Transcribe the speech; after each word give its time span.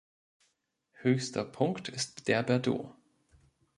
Höchster 1.01 1.45
Punkt 1.45 1.87
ist 1.89 2.27
der 2.27 2.41
Brdo. 2.41 2.95